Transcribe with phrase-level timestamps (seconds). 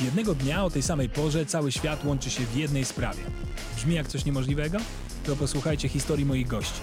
[0.00, 3.22] Jednego dnia o tej samej porze cały świat łączy się w jednej sprawie.
[3.76, 4.78] Brzmi jak coś niemożliwego?
[5.26, 6.80] To posłuchajcie historii moich gości.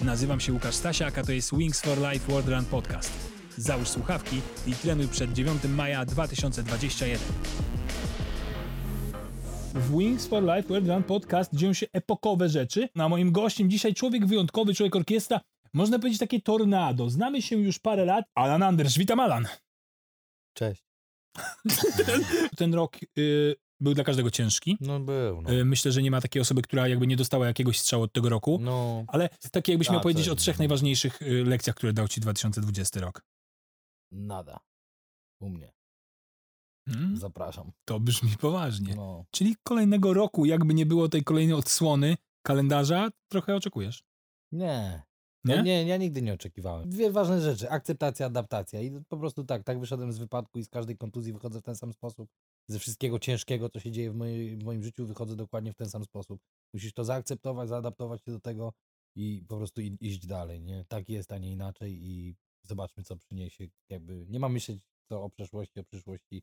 [0.00, 3.12] Nazywam się Łukasz Stasiak, a to jest Wings for Life World Run Podcast.
[3.56, 7.18] Załóż słuchawki i trenuj przed 9 maja 2021.
[9.74, 12.88] W Wings for Life World Run Podcast dzieją się epokowe rzeczy.
[12.98, 15.40] A moim gościem dzisiaj człowiek wyjątkowy, człowiek orkiestra,
[15.72, 17.10] można powiedzieć takie tornado.
[17.10, 18.24] Znamy się już parę lat.
[18.34, 19.46] Alan Anders, witam Alan.
[20.54, 20.83] Cześć.
[22.58, 24.76] Ten rok y, był dla każdego ciężki.
[24.80, 25.52] No był, no.
[25.52, 28.28] Y, myślę, że nie ma takiej osoby, która jakby nie dostała jakiegoś strzału od tego
[28.28, 28.58] roku.
[28.60, 32.20] no Ale tak jakbyś miał A, powiedzieć o trzech najważniejszych y, lekcjach, które dał ci
[32.20, 33.22] 2020 rok.
[34.12, 34.60] nada.
[35.40, 35.72] U mnie.
[36.88, 37.16] Hmm?
[37.16, 37.72] Zapraszam.
[37.84, 38.94] To brzmi poważnie.
[38.94, 39.24] No.
[39.30, 44.02] Czyli kolejnego roku, jakby nie było tej kolejnej odsłony kalendarza, trochę oczekujesz.
[44.52, 45.02] Nie.
[45.44, 45.56] Nie?
[45.56, 45.62] Nie?
[45.62, 46.88] nie, ja nigdy nie oczekiwałem.
[46.88, 47.70] Dwie ważne rzeczy.
[47.70, 48.80] Akceptacja, adaptacja.
[48.80, 51.76] I po prostu tak, tak wyszedłem z wypadku i z każdej kontuzji wychodzę w ten
[51.76, 52.28] sam sposób.
[52.68, 55.90] Ze wszystkiego ciężkiego, co się dzieje w, mojej, w moim życiu, wychodzę dokładnie w ten
[55.90, 56.40] sam sposób.
[56.74, 58.72] Musisz to zaakceptować, zaadaptować się do tego
[59.16, 60.84] i po prostu i, iść dalej, nie?
[60.88, 63.68] Tak jest, a nie inaczej i zobaczmy, co przyniesie.
[63.88, 66.42] Jakby nie mam myśleć co o przeszłości, o przyszłości.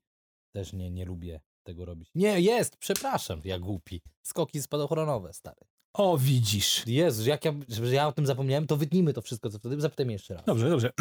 [0.52, 2.10] Też nie, nie lubię tego robić.
[2.16, 4.02] Nie, jest, przepraszam, ja głupi.
[4.24, 5.62] Skoki spadochronowe, stary.
[5.94, 6.88] O, widzisz.
[6.88, 9.82] Jezu, jak ja, że ja o tym zapomniałem, to wytnijmy to wszystko, co wtedy.
[9.82, 10.46] Zapytaj mnie jeszcze raz.
[10.46, 10.92] Dobrze, dobrze.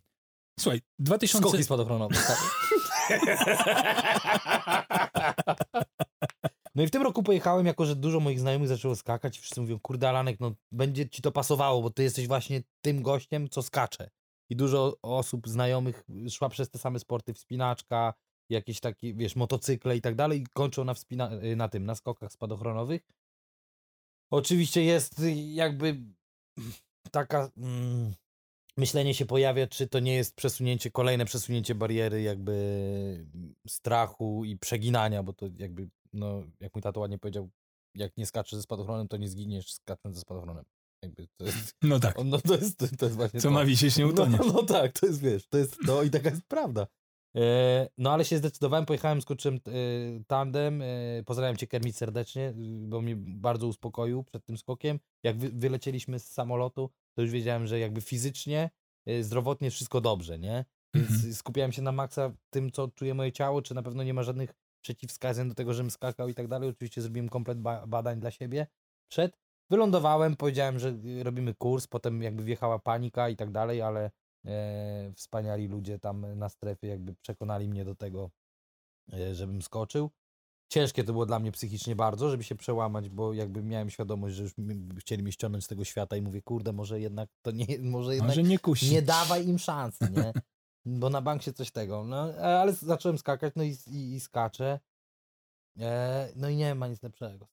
[0.60, 1.48] Słuchaj, 2000...
[1.48, 2.14] Skoki spadochronowe.
[2.14, 2.40] stary.
[6.74, 9.60] No i w tym roku pojechałem, jako że dużo moich znajomych zaczęło skakać i wszyscy
[9.60, 13.62] mówią, kurde Alanek, no będzie ci to pasowało, bo ty jesteś właśnie tym gościem, co
[13.62, 14.10] skacze.
[14.50, 18.14] I dużo osób znajomych szła przez te same sporty, wspinaczka,
[18.50, 22.32] jakieś takie, wiesz, motocykle i tak dalej i kończą na, wspina- na tym, na skokach
[22.32, 23.02] spadochronowych.
[24.30, 25.96] Oczywiście jest y, jakby
[27.10, 28.14] taka mm,
[28.76, 33.26] myślenie się pojawia, czy to nie jest przesunięcie, kolejne przesunięcie bariery jakby
[33.68, 37.50] strachu i przeginania, bo to jakby, no, jak mój tato ładnie powiedział,
[37.94, 40.64] jak nie skaczesz ze spadochronem, to nie zginiesz skacząc ze spadochronem.
[41.40, 42.16] Jest, No tak.
[42.24, 43.54] no to jest, to jest właśnie Co to.
[43.54, 44.38] ma wisieć, nie utonie.
[44.38, 46.86] No, no tak, to jest, wiesz, to jest to i taka jest prawda.
[47.38, 49.60] E, no ale się zdecydowałem, pojechałem, skoczyłem e,
[50.26, 50.86] tandem, e,
[51.26, 52.54] pozdrawiam cię Kermit serdecznie, y,
[52.88, 55.00] bo mnie bardzo uspokoił przed tym skokiem.
[55.22, 58.70] Jak wy, wylecieliśmy z samolotu, to już wiedziałem, że jakby fizycznie,
[59.20, 60.64] zdrowotnie wszystko dobrze, nie?
[60.94, 61.34] Więc Mhm.
[61.34, 64.54] skupiałem się na maksa tym, co czuje moje ciało, czy na pewno nie ma żadnych
[64.80, 66.68] przeciwwskazań do tego, żebym skakał i tak dalej.
[66.68, 68.66] Oczywiście zrobiłem komplet ba badań dla siebie
[69.10, 69.38] przed.
[69.70, 74.10] Wylądowałem, powiedziałem, że y, robimy kurs, potem jakby wjechała panika i tak dalej, ale
[74.46, 78.30] e, wspaniali ludzie tam na strefie jakby przekonali mnie do tego,
[79.12, 80.10] e, żebym skoczył.
[80.72, 84.42] Ciężkie to było dla mnie psychicznie bardzo, żeby się przełamać, bo jakby miałem świadomość, że
[84.42, 84.52] już
[84.98, 88.28] chcieli mnie ściągnąć z tego świata i mówię, kurde, może jednak to nie, może jednak
[88.36, 88.90] Może nie kusi.
[88.90, 90.32] nie dawaj im szansy, nie?
[90.86, 92.04] Bo na bank się coś tego.
[92.04, 94.80] No, ale zacząłem skakać, no i, i, i skaczę.
[95.78, 97.48] E, no i nie ma nic lepszego.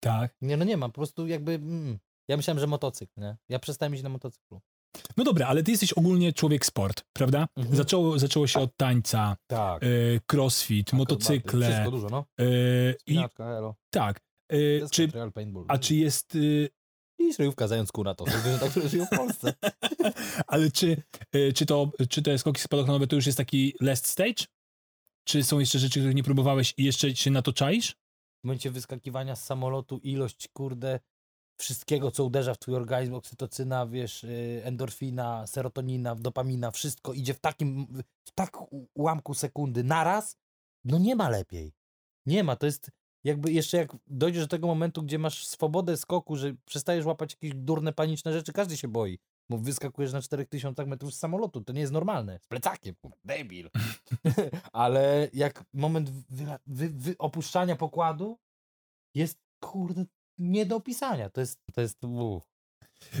[0.00, 0.36] Tak.
[0.40, 1.52] Nie, no nie ma, po prostu jakby.
[1.54, 1.98] Mm,
[2.28, 3.36] ja myślałem, że motocykl, nie?
[3.48, 4.60] Ja przestałem iść na motocyklu.
[5.16, 7.46] No dobra, ale ty jesteś ogólnie człowiek sport, prawda?
[7.56, 7.76] Mhm.
[7.76, 9.82] Zaczęło, zaczęło się od tańca, Tak.
[9.82, 11.68] y, crossfit, motocykle.
[11.68, 12.24] Wszystko dużo, no.
[12.40, 13.74] y, Spinaczka, elo.
[13.90, 14.20] tak.
[14.52, 15.32] Y, czy, trail
[15.68, 16.34] a czy jest...
[16.34, 16.68] Y,
[17.18, 19.54] I szryjówka zając kóra, to zwierzęta, które żyją w Polsce.
[20.46, 21.02] ale czy,
[21.36, 24.44] y, czy, to, czy te skoki spadochronowe to już jest taki last stage?
[25.28, 27.90] Czy są jeszcze rzeczy, których nie próbowałeś i jeszcze się na to czaisz?
[28.44, 31.00] W momencie wyskakiwania z samolotu ilość, kurde,
[31.56, 37.40] wszystkiego, co uderza w twój organizm, oksytocyna, wiesz, y, endorfina, serotonina, dopamina, wszystko idzie w
[37.40, 37.86] takim,
[38.24, 38.56] w tak
[38.94, 40.36] ułamku sekundy naraz,
[40.84, 41.72] no nie ma lepiej.
[42.26, 42.90] Nie ma, to jest
[43.24, 47.54] jakby jeszcze jak dojdziesz do tego momentu, gdzie masz swobodę skoku, że przestajesz łapać jakieś
[47.54, 49.18] durne, paniczne rzeczy, każdy się boi,
[49.50, 53.70] bo wyskakujesz na 4000 metrów z samolotu, to nie jest normalne, z plecakiem, kurwa, debil.
[54.72, 58.38] Ale jak moment wy, wy, wy, opuszczania pokładu
[59.14, 60.04] jest, kurde,
[60.38, 61.30] nie do opisania.
[61.30, 62.44] To jest, to jest, uff.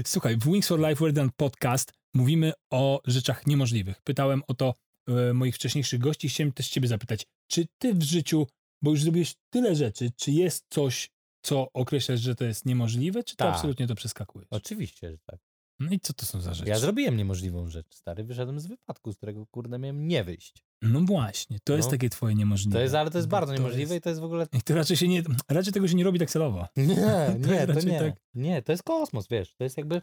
[0.06, 4.02] Słuchaj, w Wings for Life World podcast mówimy o rzeczach niemożliwych.
[4.02, 4.74] Pytałem o to
[5.08, 6.28] e, moich wcześniejszych gości.
[6.28, 8.46] Chciałem też ciebie zapytać, czy ty w życiu,
[8.82, 11.10] bo już zrobiłeś tyle rzeczy, czy jest coś,
[11.42, 13.54] co określasz, że to jest niemożliwe, czy ty Tak.
[13.54, 14.48] absolutnie to przeskakujesz?
[14.50, 15.40] Oczywiście, że tak.
[15.80, 16.70] No i co to są za rzeczy?
[16.70, 18.24] Ja zrobiłem niemożliwą rzecz, stary.
[18.24, 20.64] Wyszedłem z wypadku, z którego, kurde, miałem nie wyjść.
[20.82, 21.90] No właśnie, to jest No.
[21.90, 22.78] takie twoje niemożliwe.
[22.78, 24.46] To jest, ale to jest bardzo niemożliwe i to jest w ogóle...
[24.52, 26.66] I to raczej się nie, raczej tego się nie robi tak celowo.
[26.76, 26.84] Nie,
[27.48, 27.98] nie, to raczej nie.
[27.98, 28.14] tak.
[28.34, 29.54] Nie, to jest kosmos, wiesz.
[29.54, 30.00] To jest jakby...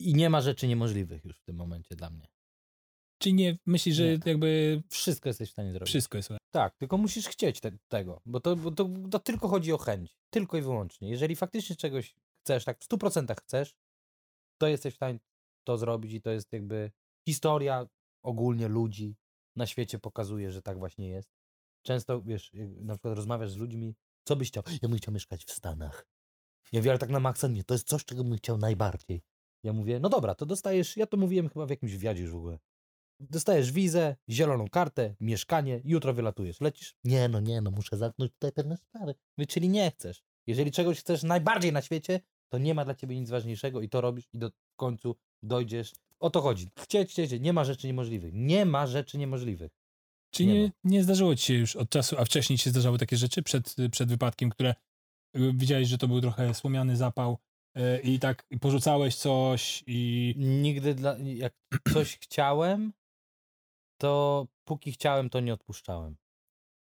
[0.00, 2.28] I nie ma rzeczy niemożliwych już w tym momencie dla mnie.
[3.22, 4.18] Czy nie myślisz, że Nie.
[4.26, 5.88] jakby Wszystko jesteś w stanie zrobić.
[5.88, 9.72] wszystko jest Tak, tylko musisz chcieć te, tego, bo, to, bo to, to tylko chodzi
[9.72, 10.16] o chęć.
[10.30, 11.08] Tylko i wyłącznie.
[11.10, 12.14] Jeżeli faktycznie czegoś
[12.44, 13.74] chcesz, tak w 100% chcesz,
[14.58, 15.18] to jesteś w stanie
[15.64, 16.90] to zrobić i to jest jakby
[17.28, 17.86] historia
[18.22, 19.16] ogólnie ludzi
[19.56, 21.30] na świecie pokazuje, że tak właśnie jest.
[21.86, 22.50] często, wiesz,
[22.80, 23.94] na przykład rozmawiasz z ludźmi,
[24.28, 24.62] co byś chciał?
[24.82, 26.06] Ja bym chciał mieszkać w Stanach.
[26.72, 29.22] Ja mówię, ale tak na maksa nie, to jest coś, czego bym chciał najbardziej.
[29.64, 32.36] Ja mówię, no dobra, to dostajesz, ja to mówiłem chyba w jakimś wywiadzie już w
[32.36, 32.58] ogóle.
[33.20, 36.60] Dostajesz wizę, zieloną kartę, mieszkanie, jutro wylatujesz.
[36.60, 36.96] Lecisz?
[37.04, 39.14] Nie, no nie, no muszę zamknąć tutaj pewne sprawy.
[39.48, 40.22] Czyli nie chcesz.
[40.46, 44.00] Jeżeli czegoś chcesz najbardziej na świecie, to nie ma dla ciebie nic ważniejszego i to
[44.00, 45.92] robisz i do końcu dojdziesz.
[46.18, 46.68] O to chodzi.
[46.78, 48.30] Chcieć, chcieć, nie ma rzeczy niemożliwych.
[48.34, 49.72] Nie ma rzeczy niemożliwych.
[50.30, 53.16] Czy Nie nie, nie zdarzyło ci się już od czasu, a wcześniej się zdarzały takie
[53.16, 54.74] rzeczy przed, przed wypadkiem, które
[55.36, 57.38] y, widziałeś, że to był trochę słomiany zapał
[57.78, 61.54] y, i tak porzucałeś coś i Nigdy dla, jak
[61.92, 62.92] coś chciałem,
[64.00, 66.16] to póki chciałem, to nie odpuszczałem.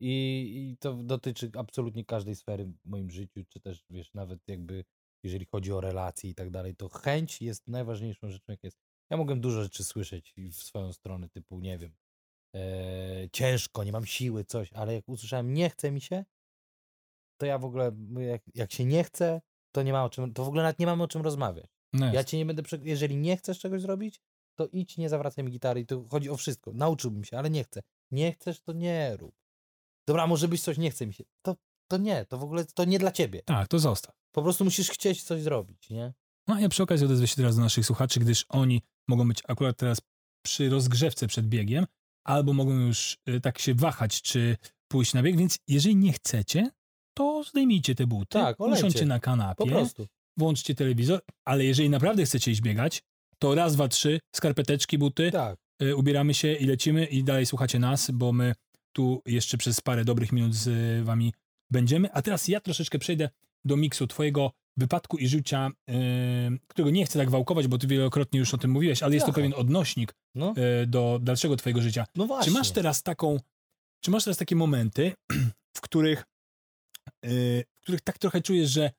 [0.00, 4.84] I, I to dotyczy absolutnie każdej sfery w moim życiu, czy też wiesz, nawet jakby
[5.23, 8.79] jeżeli chodzi o relacje i tak dalej, to chęć jest najważniejszą rzeczą, jak jest.
[9.11, 11.94] Ja mogłem dużo rzeczy słyszeć w swoją stronę, typu, nie wiem,
[12.55, 12.61] e,
[13.32, 16.25] ciężko, nie mam siły, coś, ale jak usłyszałem, nie chce mi się,
[17.41, 19.41] to ja w ogóle, jak, jak się nie chce,
[19.73, 21.67] to nie ma o czym, to w ogóle nawet nie mamy o czym rozmawiać.
[21.93, 22.62] no Ja cię nie będę.
[22.82, 24.20] Jeżeli nie chcesz czegoś zrobić,
[24.55, 25.81] to idź, nie zawracaj mi gitary.
[25.81, 26.73] I to chodzi o wszystko.
[26.73, 27.81] Nauczyłbym się, ale nie chcę.
[28.11, 29.35] Nie chcesz, to nie rób.
[30.06, 31.25] Dobra, może byś coś, nie chce mi się.
[31.43, 31.56] To,
[31.88, 33.43] to nie, to w ogóle to nie dla ciebie.
[33.44, 34.14] Tak, to zostaw.
[34.32, 36.12] Po prostu musisz chcieć coś zrobić, nie?
[36.49, 39.43] No a ja przy okazji odezwę się teraz do naszych słuchaczy, gdyż oni mogą być
[39.49, 39.99] akurat teraz
[40.44, 41.87] przy rozgrzewce przed biegiem,
[42.26, 44.56] albo mogą już y, tak się wahać, czy
[44.88, 46.70] pójść na bieg, więc jeżeli nie chcecie,
[47.14, 48.79] to zdejmijcie te buty, Tak, olejcie.
[48.81, 50.06] usiądźcie na kanapie, Po prostu.
[50.37, 53.02] włączcie telewizor, ale jeżeli naprawdę chcecie iść biegać,
[53.38, 55.58] to raz, dwa, trzy, skarpeteczki, buty, Tak.
[55.82, 58.55] y, ubieramy się i lecimy i dalej słuchacie nas, bo my
[58.93, 61.32] tu jeszcze przez parę dobrych minut z y, wami
[61.70, 62.12] będziemy.
[62.12, 63.29] A teraz ja troszeczkę przejdę
[63.65, 65.94] do miksu twojego wypadku i życia, y,
[66.69, 69.32] którego nie chcę tak wałkować, bo ty wielokrotnie już o tym mówiłeś, ale jest to
[69.32, 72.06] pewien odnośnik No, y, do dalszego twojego życia.
[72.15, 72.53] no właśnie.
[72.53, 73.41] Czy masz teraz taką,
[74.05, 75.12] czy masz teraz takie momenty,
[75.76, 76.25] w których,
[77.25, 78.91] y, w których tak trochę czujesz, że,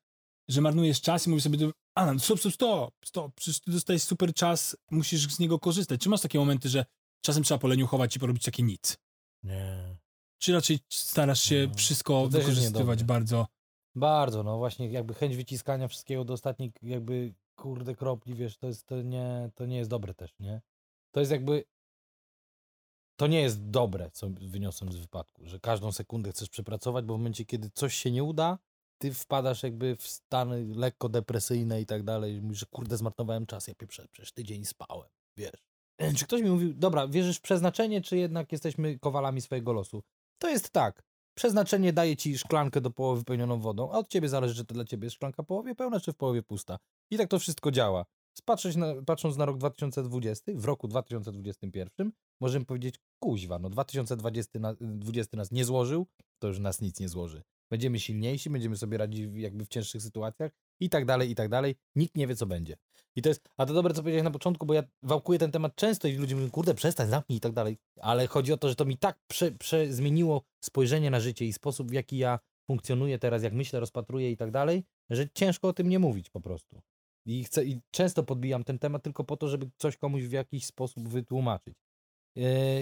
[0.50, 4.04] że marnujesz czas i mówisz sobie, a no stop, stop, stop, stop, przecież ty dostajesz
[4.04, 6.02] super czas, musisz z niego korzystać.
[6.02, 6.86] Czy masz takie momenty, że
[7.26, 8.98] czasem trzeba poleniuchować i porobić takie nic?
[9.44, 9.98] Nie.
[10.40, 13.48] Czy raczej starasz się No, wszystko wykorzystywać bardzo?
[13.96, 18.86] Bardzo, no właśnie jakby chęć wyciskania wszystkiego do ostatniej jakby kurde kropli, wiesz, to jest
[18.86, 20.62] to nie, to nie jest dobre też, nie?
[21.12, 21.64] To jest jakby
[23.20, 27.18] to nie jest dobre, co wyniosłem z wypadku, że każdą sekundę chcesz przepracować, bo w
[27.18, 28.60] momencie, kiedy coś się nie uda,
[28.98, 33.68] ty wpadasz jakby w stany lekko depresyjne i tak dalej, mówisz, że kurde zmarnowałem czas,
[33.68, 35.64] ja pieprzę, przecież tydzień spałem, wiesz.
[36.18, 40.04] Czy ktoś mi mówił, dobra, wierzysz w przeznaczenie, czy jednak jesteśmy kowalami swojego losu?
[40.40, 41.04] To jest tak,
[41.40, 44.86] Przeznaczenie daje ci szklankę do połowy wypełnioną wodą, a od ciebie zależy, czy to dla
[44.86, 46.80] ciebie jest szklanka połowie pełna, czy w połowie pusta.
[47.12, 48.06] I tak to wszystko działa.
[48.46, 54.76] Patrzeć na, patrząc na rok 2020, w roku 2021 możemy powiedzieć, kuźwa, no 2020 na,
[54.82, 56.08] 20 nas nie złożył,
[56.40, 57.44] to już nas nic nie złoży.
[57.72, 61.76] Będziemy silniejsi, będziemy sobie radzić jakby w cięższych sytuacjach i tak dalej, i tak dalej.
[61.96, 62.78] Nikt nie wie, co będzie.
[63.16, 65.76] I to jest, a to dobre, co powiedziałeś na początku, bo ja wałkuję ten temat
[65.76, 67.78] często i ludzie mówią, kurde, przestań, zamknij i tak dalej.
[68.02, 69.88] Ale chodzi o to, że to mi tak prze, prze,
[70.62, 74.52] spojrzenie na życie i sposób, w jaki ja funkcjonuję teraz, jak myślę, rozpatruję i tak
[74.52, 76.82] dalej, że ciężko o tym nie mówić po prostu.
[77.26, 80.66] I, chcę, I często podbijam ten temat tylko po to, żeby coś komuś w jakiś
[80.66, 81.76] sposób wytłumaczyć.
[82.38, 82.42] E,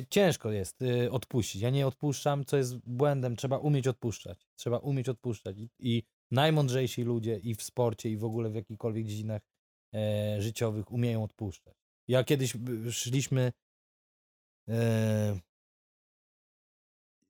[0.09, 1.61] ciężko jest e, odpuścić.
[1.61, 3.35] Ja nie odpuszczam, co jest błędem.
[3.35, 4.47] Trzeba umieć odpuszczać.
[4.55, 5.57] Trzeba umieć odpuszczać.
[5.57, 9.41] I, i najmądrzejsi ludzie i w sporcie, i w ogóle w jakichkolwiek dziedzinach
[9.95, 11.73] e, życiowych umieją odpuszczać.
[12.07, 12.53] Ja kiedyś
[12.91, 13.51] szliśmy
[14.69, 15.39] e,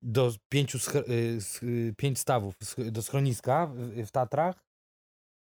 [0.01, 2.56] do pięciu sch- y, pięć stawów
[2.92, 4.68] do schroniska w, w Tatrach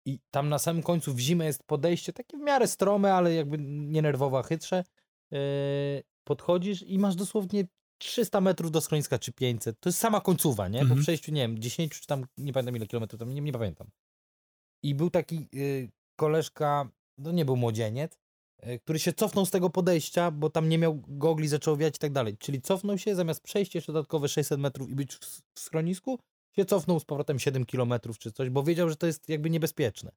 [0.06, 3.58] i tam na samym końcu w zimę jest podejście takie w miarę strome, ale jakby
[3.58, 4.84] nie nerwowo, a chytrze.
[5.32, 5.38] E,
[6.24, 7.64] podchodzisz i masz dosłownie
[7.98, 9.80] 300 metrów do schroniska, czy 500.
[9.80, 10.78] To jest sama końcowa, nie?
[10.78, 11.00] Po Mhm.
[11.00, 13.90] przejściu, nie wiem, 10 czy tam, nie pamiętam ile kilometrów, tam nie, nie pamiętam.
[14.82, 16.88] I był taki y, koleżka,
[17.18, 18.18] no nie był młodzieniec,
[18.66, 21.98] y, który się cofnął z tego podejścia, bo tam nie miał gogli, zaczął wiać i
[21.98, 22.36] tak dalej.
[22.38, 25.18] Czyli cofnął się, zamiast przejść jeszcze dodatkowe 600 metrów i być w,
[25.54, 26.18] w schronisku,
[26.56, 30.12] się cofnął z powrotem 7 kilometrów czy coś, bo wiedział, że to jest jakby niebezpieczne.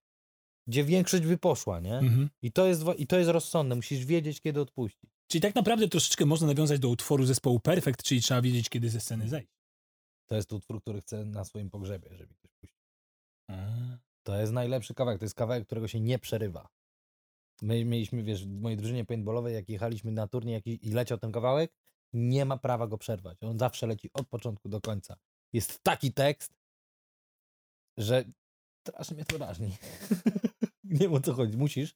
[0.67, 1.97] Gdzie większość by poszła, nie?
[1.97, 2.29] Mhm.
[2.41, 5.09] I, to jest, I to jest rozsądne, musisz wiedzieć, kiedy odpuścić.
[5.31, 9.00] Czyli tak naprawdę troszeczkę można nawiązać do utworu zespołu Perfect, czyli trzeba wiedzieć, kiedy ze
[9.00, 9.50] sceny zejść.
[10.29, 12.79] To jest utwór, który chcę na swoim pogrzebie, żeby ktoś puścił.
[14.23, 16.69] To jest najlepszy kawałek, to jest kawałek, którego się nie przerywa.
[17.61, 21.31] My mieliśmy, wiesz, w mojej drużynie paintballowej, jak jechaliśmy na turniej jak i, leciał ten
[21.31, 21.73] kawałek,
[22.13, 23.43] nie ma prawa go przerwać.
[23.43, 25.15] On zawsze leci od początku do końca.
[25.53, 26.53] Jest taki tekst,
[27.97, 28.23] że
[28.88, 29.77] strasznie mnie to rażni.
[30.83, 31.57] nie wiem o co chodzi.
[31.57, 31.95] Musisz,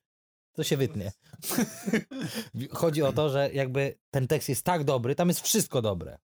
[0.56, 1.12] to się wytnie.
[2.72, 6.18] chodzi o to, że jakby ten tekst jest tak dobry, tam jest wszystko dobre.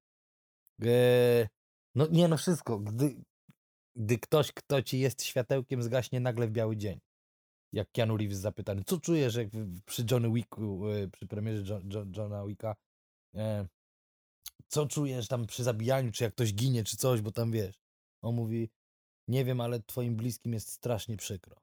[0.82, 1.48] Eee,
[1.96, 2.80] No nie, no wszystko.
[2.80, 3.16] Gdy,
[3.96, 7.00] gdy ktoś, kto ci jest światełkiem, zgaśnie nagle w biały dzień.
[7.74, 9.48] Jak Keanu Reeves zapytany, co czujesz jak
[9.86, 12.76] przy Johnny Wicku, e, przy premierze Jo- Jo- Johna Wicka,
[13.36, 13.68] e,
[14.68, 17.76] co czujesz tam przy zabijaniu, czy jak ktoś ginie, czy coś, bo tam wiesz.
[18.22, 18.70] On mówi,
[19.28, 21.56] nie wiem, ale twoim bliskim jest strasznie przykro.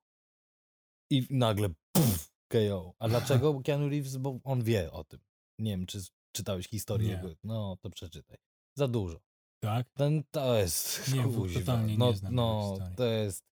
[1.10, 2.94] I nagle puf, KO.
[2.98, 3.60] A dlaczego?
[3.64, 5.20] Keanu Reeves, bo on wie o tym.
[5.58, 5.98] Nie wiem, czy
[6.32, 7.36] czytałeś historię Nie.
[7.44, 8.36] No, to przeczytaj.
[8.76, 9.20] Za dużo.
[9.62, 9.86] Tak?
[9.90, 11.00] Ten, to jest.
[11.14, 11.60] Nie, kuźwa.
[11.60, 12.96] totalnie nie no, znam no historii.
[12.96, 13.44] to jest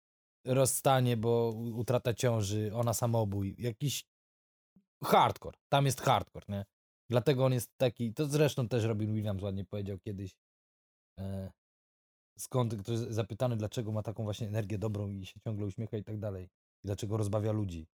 [0.46, 3.56] rozstanie, bo utrata ciąży, ona samobój.
[3.58, 4.06] Jakiś
[5.04, 5.58] hardcore.
[5.70, 6.66] Tam jest hardcore, nie?
[7.10, 8.14] Dlatego on jest taki.
[8.14, 10.36] To zresztą też Robin Williams ładnie powiedział kiedyś.
[11.20, 11.52] E,
[12.38, 16.20] skąd ktoś zapytany, dlaczego ma taką właśnie energię dobrą i się ciągle uśmiecha i tak
[16.20, 16.46] dalej.
[16.84, 17.88] I dlaczego rozbawia ludzi.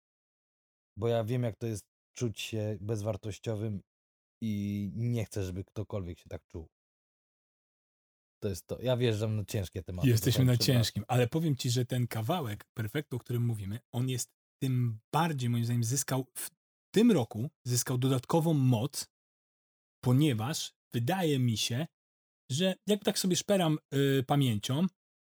[1.01, 3.83] Bo ja wiem, jak to jest czuć się bezwartościowym
[4.43, 6.69] i nie chcę, żeby ktokolwiek się tak czuł.
[8.43, 8.81] To jest to.
[8.81, 10.09] Ja wjeżdżam na ciężkie tematy.
[10.09, 10.85] Jesteśmy na tak, przepraszam.
[10.85, 14.31] ciężkim, ale powiem ci, że ten kawałek perfektu, o którym mówimy, on jest
[14.63, 16.51] tym bardziej, moim zdaniem, zyskał w
[16.95, 19.09] tym roku, zyskał dodatkową moc,
[20.05, 21.87] ponieważ wydaje mi się,
[22.51, 24.87] że jak tak sobie szperam y, pamięcią,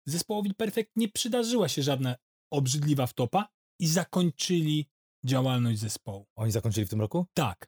[0.07, 2.15] zespołowi Perfekt nie przydarzyła się żadna
[2.53, 3.47] obrzydliwa wtopa
[3.79, 4.89] i zakończyli
[5.27, 6.25] działalność zespołu.
[6.35, 7.25] Oni zakończyli w tym roku?
[7.33, 7.67] Tak.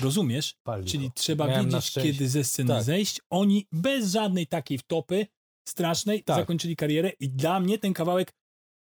[0.00, 0.54] Rozumiesz?
[0.86, 2.82] Czyli trzeba Miałem szczęście- kiedy ze sceny tak.
[2.84, 3.20] zejść.
[3.30, 5.26] Oni bez żadnej takiej wtopy
[5.68, 6.36] strasznej Tak.
[6.36, 8.32] zakończyli karierę i dla mnie ten kawałek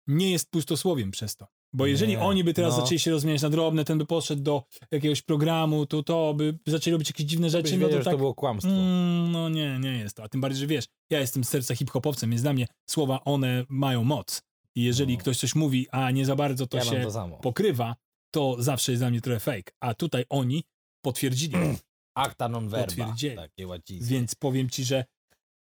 [0.06, 1.46] nie jest pustosłowiem przez to.
[1.72, 2.80] Bo jeżeli Nie, oni by teraz no.
[2.80, 6.92] zaczęli się rozmieniać na drobne, ten by poszedł do jakiegoś programu, to to by zaczęli
[6.92, 8.14] robić jakieś dziwne Byś rzeczy, no wiedział, to tak...
[8.14, 8.70] to było kłamstwo.
[8.72, 10.22] Mm, no nie, nie jest to.
[10.22, 13.64] A tym bardziej, że wiesz, ja jestem z serca hip-hopowcem, więc dla mnie słowa one
[13.68, 14.42] mają moc.
[14.76, 15.20] I jeżeli No.
[15.20, 17.96] ktoś coś mówi, a nie za bardzo to ja się to pokrywa,
[18.34, 19.72] to zawsze jest dla mnie trochę fake.
[19.80, 20.64] A tutaj oni
[21.04, 21.54] potwierdzili.
[22.14, 22.86] Acta non verba.
[22.86, 23.36] Potwierdzili.
[23.36, 23.66] Takie.
[24.00, 25.04] Więc powiem ci, że,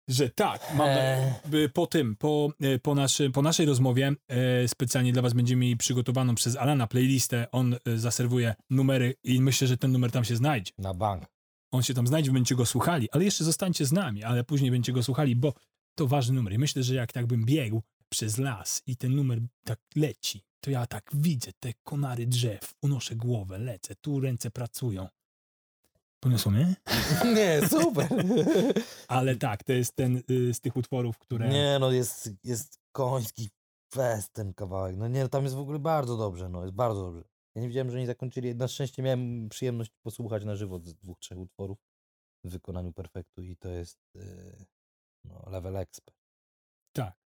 [0.08, 1.68] że tak, mam, Eee.
[1.74, 5.76] po tym, po, e, po, naszy, po naszej rozmowie e, specjalnie dla was będziemy mieli
[5.76, 7.46] przygotowaną przez Alana playlistę.
[7.50, 10.72] On e, zaserwuje numery i myślę, że ten numer tam się znajdzie.
[10.78, 11.24] Na bank.
[11.72, 14.92] On się tam znajdzie, będziecie go słuchali, ale jeszcze zostańcie z nami, ale później będziecie
[14.92, 15.54] go słuchali, bo
[15.94, 16.52] to ważny numer.
[16.52, 20.70] I myślę, że jak tak bym biegł przez las i ten numer tak leci, to
[20.70, 25.08] ja tak widzę te konary drzew, unoszę głowę, lecę, tu ręce pracują.
[26.20, 26.74] Poniosło mnie?
[27.36, 28.08] Nie, super.
[29.08, 31.48] Ale tak, to jest ten y, z tych utworów, które...
[31.48, 33.50] Nie, no jest, jest koński
[33.94, 34.96] fest ten kawałek.
[34.96, 37.24] No nie, tam jest w ogóle bardzo dobrze, no jest bardzo dobrze.
[37.54, 38.54] Ja nie wiedziałem, że oni zakończyli.
[38.54, 41.78] Na szczęście miałem przyjemność posłuchać na żywo z dwóch, trzech utworów
[42.44, 44.64] w wykonaniu perfektu i to jest yy,
[45.24, 46.16] no, level expert.
[46.92, 47.21] Tak.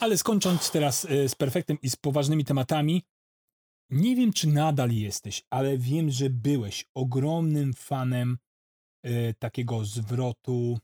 [0.00, 3.02] Ale skończąc teraz y, z perfektem i z poważnymi tematami,
[3.90, 8.38] nie wiem, czy nadal jesteś, ale wiem, że byłeś ogromnym fanem
[9.06, 10.78] y, takiego zwrotu.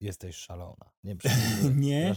[0.00, 0.90] Jesteś szalona.
[1.04, 1.16] Nie.
[1.74, 2.14] Nie,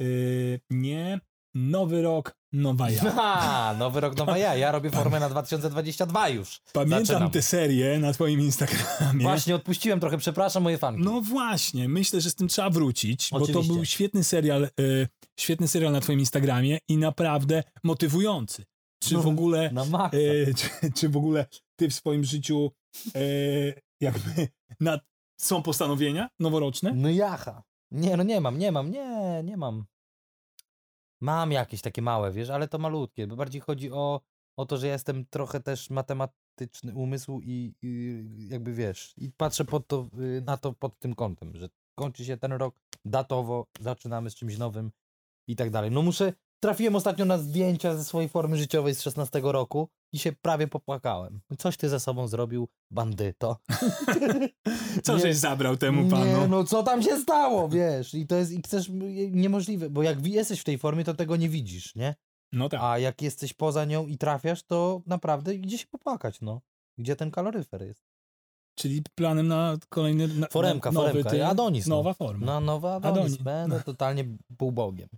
[0.00, 1.20] y, nie,
[1.56, 3.10] nowy rok, nowa ja.
[3.16, 4.54] Ha, nowy rok, nowa ja.
[4.54, 6.60] Ja robię formę na 2022 już.
[6.72, 7.30] Pamiętam Zaczynam.
[7.30, 9.22] tę serię na twoim Instagramie.
[9.22, 11.02] Właśnie odpuściłem trochę, przepraszam moje fanki.
[11.02, 13.72] No właśnie, myślę, że z tym trzeba wrócić, bo to Oczywiście.
[13.74, 15.08] był świetny serial, y,
[15.40, 18.64] świetny serial na twoim Instagramie i naprawdę motywujący.
[19.02, 19.70] Czy No, w ogóle.
[20.12, 21.46] E, czy, czy w ogóle
[21.76, 22.70] ty w swoim życiu
[23.14, 23.20] e,
[24.00, 24.48] jakby
[24.80, 25.00] na,
[25.40, 26.92] są postanowienia noworoczne?
[26.94, 27.62] No jacha.
[27.90, 29.84] Nie, no nie mam, nie mam, nie, nie mam.
[31.20, 34.20] Mam jakieś takie małe, wiesz, ale to malutkie, bo bardziej chodzi o,
[34.56, 39.86] o to, że jestem trochę też matematyczny umysł i, i jakby wiesz, i patrzę pod
[39.86, 40.08] to,
[40.38, 44.58] y, na to pod tym kątem, że kończy się ten rok datowo, zaczynamy z czymś
[44.58, 44.90] nowym
[45.48, 45.90] i tak dalej.
[45.90, 50.32] No muszę, trafiłem ostatnio na zdjęcia ze swojej formy życiowej z 16 roku i się
[50.32, 51.40] prawie popłakałem.
[51.58, 53.56] Coś ty ze sobą zrobił, bandyto.
[55.04, 55.20] Co Nie.
[55.20, 56.24] żeś zabrał temu panu?
[56.24, 58.14] Nie, no co tam się stało, wiesz?
[58.14, 58.88] I to jest i chcesz
[59.30, 62.14] niemożliwe, bo jak jesteś w tej formie, to tego nie widzisz, nie?
[62.52, 62.80] No tak.
[62.82, 66.60] A jak jesteś poza nią i trafiasz, to naprawdę idzie się popłakać, no.
[66.98, 68.06] Gdzie ten kaloryfer jest?
[68.78, 71.96] Czyli planem na kolejny na, Foremka, na, nowy foremka, ty, Adonis, no.
[71.96, 72.46] Nowa forma.
[72.46, 73.18] No, nowa Adonis.
[73.18, 73.36] Adonis.
[73.36, 74.24] Będę totalnie
[74.58, 75.08] półbogiem.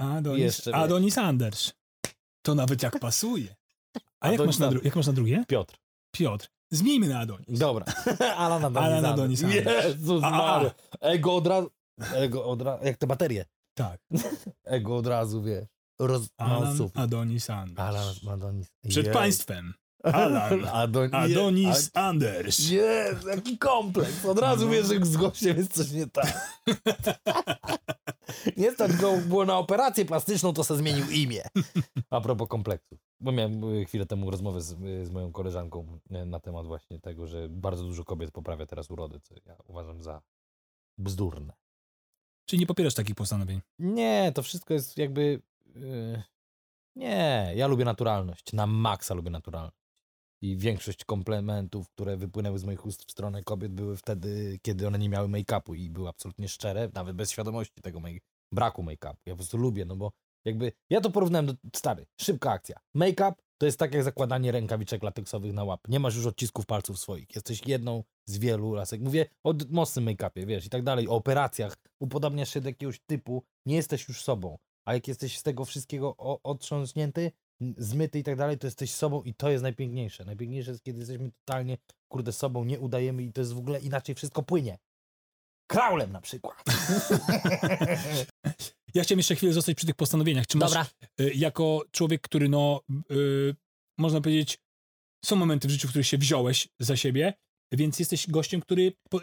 [0.00, 0.74] Adonis, jeszcze.
[0.74, 1.72] Adonis Anders.
[2.42, 3.56] To nawet jak pasuje.
[4.20, 5.44] A jak masz, na dru- jak masz na drugie?
[5.48, 5.74] Piotr.
[6.10, 6.46] Piotr.
[6.70, 7.58] Zmieńmy na Adonis.
[7.58, 7.84] Dobra.
[8.36, 8.88] Alan Adonis.
[8.88, 9.84] Alan Adonis Anders.
[9.84, 10.60] Jezus A.
[11.00, 11.70] Ego od razu...
[12.14, 12.84] Ego od razu...
[12.84, 13.44] Jak te baterie.
[13.74, 14.00] Tak.
[14.64, 15.64] Ego od razu, wiesz.
[16.00, 16.22] Roz...
[16.38, 17.02] No, Alan super.
[17.02, 17.78] Adonis Anders.
[17.78, 18.66] Alan Adonis.
[18.88, 19.74] Przed państwem.
[20.02, 21.14] Alan Adon...
[21.24, 22.70] Adonis Anders.
[22.70, 24.24] Jest, jaki kompleks.
[24.24, 26.60] Od razu wiesz, że z gościem jest coś nie tak.
[28.56, 31.42] nie stać go było na operację plastyczną, to se zmienił imię.
[32.10, 32.98] A propos kompleksu.
[33.20, 37.00] Bo miałem y, chwilę temu rozmowę z, y, z moją koleżanką y, na temat właśnie
[37.00, 40.22] tego, że bardzo dużo kobiet poprawia teraz urodę, co ja uważam za
[40.98, 41.52] bzdurne.
[42.46, 43.60] Czyli nie popierasz takich postanowień.
[43.78, 45.42] Nie, to wszystko jest jakby...
[45.74, 46.22] Yy,
[46.96, 48.52] nie, ja lubię naturalność.
[48.52, 49.79] Na maksa lubię naturalność.
[50.42, 54.98] I większość komplementów, które wypłynęły z moich ust w stronę kobiet, były wtedy, kiedy one
[54.98, 59.16] nie miały make-upu i były absolutnie szczere, nawet bez świadomości tego make braku make-upu.
[59.26, 60.12] Ja po prostu lubię, no bo
[60.44, 62.76] jakby, ja to porównałem do, stary, szybka akcja.
[62.94, 65.88] Make-up to jest tak jak zakładanie rękawiczek lateksowych na łap.
[65.88, 67.34] Nie masz już odcisków palców swoich.
[67.34, 69.00] Jesteś jedną z wielu lasek.
[69.00, 71.76] Mówię o mocnym make-upie, wiesz, i tak dalej, o operacjach.
[72.00, 74.58] Upodabniasz się do jakiegoś typu, nie jesteś już sobą.
[74.84, 77.32] A jak jesteś z tego wszystkiego otrząsnięty,
[77.76, 80.24] zmyty i tak dalej, to jesteś sobą i to jest najpiękniejsze.
[80.24, 84.14] Najpiękniejsze jest, kiedy jesteśmy totalnie, kurde, sobą, nie udajemy i to jest w ogóle inaczej
[84.14, 84.78] wszystko płynie.
[85.70, 86.64] Kraulem na przykład.
[88.94, 90.46] ja chciałem jeszcze chwilę zostać przy tych postanowieniach.
[90.46, 90.86] Czy masz, Dobra.
[91.20, 93.56] Y, jako człowiek, który no, y,
[93.98, 94.58] można powiedzieć,
[95.24, 97.34] są momenty w życiu, w których się wziąłeś za siebie,
[97.72, 99.20] więc jesteś gościem, który po,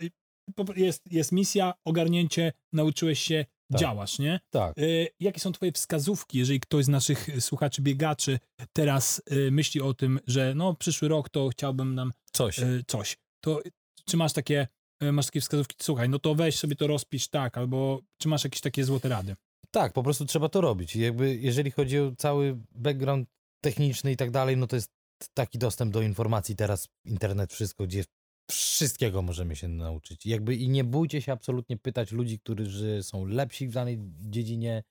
[0.55, 3.81] po, jest, jest misja, ogarnięcie, nauczyłeś się, tak.
[3.81, 4.39] działasz, nie?
[4.49, 4.77] Tak.
[4.77, 8.39] Y, jakie są twoje wskazówki, jeżeli ktoś z naszych słuchaczy, biegaczy
[8.73, 13.17] teraz y, myśli o tym, że no przyszły rok to chciałbym nam coś, y, coś.
[13.43, 13.61] to
[14.05, 14.67] czy masz takie
[15.01, 18.61] masz takie wskazówki, słuchaj, no to weź sobie to rozpisz tak, albo czy masz jakieś
[18.61, 19.35] takie złote rady?
[19.71, 20.95] Tak, po prostu trzeba to robić.
[20.95, 23.29] jakby jeżeli chodzi o cały background
[23.63, 24.91] techniczny i tak dalej, no to jest
[25.33, 28.03] taki dostęp do informacji teraz, internet, wszystko, gdzie
[28.51, 30.25] wszystkiego możemy się nauczyć.
[30.25, 34.83] Jakby i nie bójcie się absolutnie pytać ludzi, którzy są lepsi w danej dziedzinie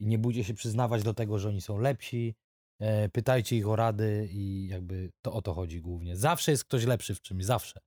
[0.00, 2.34] i nie bójcie się przyznawać do tego, że oni są lepsi.
[2.80, 6.16] E, pytajcie ich o rady i jakby to o to chodzi głównie.
[6.16, 7.80] Zawsze jest ktoś lepszy w czymś, zawsze.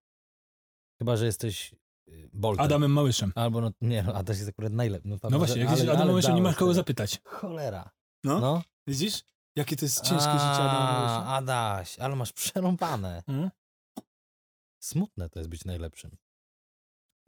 [1.00, 1.76] Chyba, że jesteś
[2.08, 2.66] y, Boltem.
[2.66, 3.32] Adamem Małyszem.
[3.36, 5.08] Albo, no nie, no Adaś jest akurat najlepszy.
[5.08, 7.22] No, no właśnie, jak jesteś Adam Małyszem, nie masz kogo zapytać.
[7.24, 7.92] Cholera.
[8.24, 8.40] No?
[8.40, 8.62] no?
[8.88, 9.24] Widzisz?
[9.56, 11.28] Jakie to jest ciężkie A, życie Adama Małyszem.
[11.28, 13.24] Adaś, ale masz przerąbane.
[13.26, 13.50] Hmm?
[14.84, 16.12] Smutne to jest być najlepszym.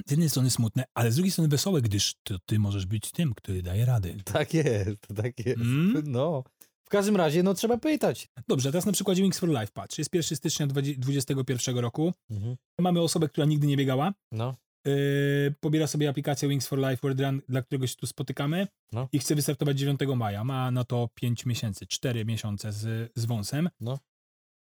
[0.05, 3.33] Z jednej strony smutne, ale z drugiej strony wesołe, gdyż to ty możesz być tym,
[3.33, 4.17] który daje rady.
[4.25, 5.61] Tak jest, tak jest.
[5.61, 6.03] Mm?
[6.05, 6.43] No.
[6.85, 8.29] W każdym razie, no trzeba pytać.
[8.47, 9.97] Dobrze, teraz na przykładzie Wings for Life patrz.
[9.97, 12.13] Jest 1 stycznia 2021 roku.
[12.29, 12.55] Mhm.
[12.79, 14.13] Mamy osobę, która nigdy nie biegała.
[14.31, 14.55] No.
[14.85, 19.09] Yy, pobiera sobie aplikację Wings for Life World Run, dla którego się tu spotykamy no.
[19.11, 20.43] i chce wystartować 9 maja.
[20.43, 23.69] Ma na to 5 miesięcy, 4 miesiące z, z wąsem.
[23.79, 23.99] No.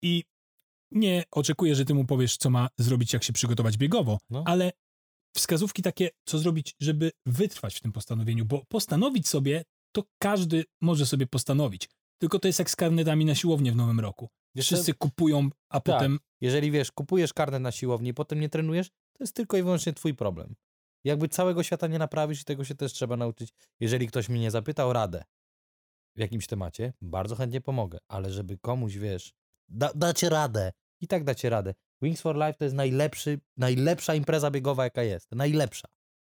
[0.03, 0.23] I
[0.91, 4.43] nie oczekuję, że ty mu powiesz, co ma zrobić, jak się przygotować biegowo, no.
[4.47, 4.71] ale
[5.35, 11.05] wskazówki takie, co zrobić, żeby wytrwać w tym postanowieniu, bo postanowić sobie, to każdy może
[11.05, 11.89] sobie postanowić.
[12.21, 14.29] Tylko to jest jak z karnetami na siłownię w nowym roku.
[14.55, 14.75] Jeszcze...
[14.75, 15.95] Wszyscy kupują, a tak.
[15.95, 16.19] potem...
[16.41, 19.93] Jeżeli wiesz, kupujesz karnet na siłowni i potem nie trenujesz, to jest tylko i wyłącznie
[19.93, 20.55] twój problem.
[21.03, 23.49] Jakby całego świata nie naprawisz i tego się też trzeba nauczyć.
[23.79, 25.23] Jeżeli ktoś mnie nie zapyta o radę
[26.15, 29.33] w jakimś temacie, bardzo chętnie pomogę, ale żeby komuś, wiesz,
[29.69, 31.73] da, dacie radę, i tak dacie radę.
[32.01, 35.31] Wings for Life to jest najlepszy, najlepsza impreza biegowa, jaka jest.
[35.31, 35.87] Najlepsza.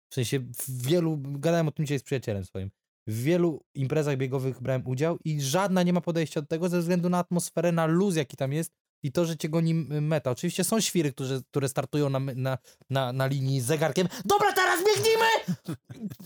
[0.10, 2.71] W sensie w wielu, gadałem o tym dzisiaj z przyjacielem swoim,
[3.08, 7.10] w wielu imprezach biegowych brałem udział i żadna nie ma podejścia do tego ze względu
[7.10, 10.32] na atmosferę, na luz, jaki tam jest i to, że cię goni meta.
[10.32, 12.58] Oczywiście są świry, które, które startują na, na,
[12.89, 14.08] na, na linii z zegarkiem.
[14.25, 15.80] Dobra, teraz biegnijmy!